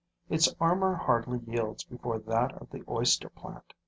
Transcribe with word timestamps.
Its 0.31 0.51
armor 0.59 0.95
hardly 0.95 1.37
yields 1.45 1.83
before 1.83 2.17
that 2.17 2.53
of 2.59 2.67
the 2.71 2.83
oyster 2.89 3.29
plant. 3.29 3.75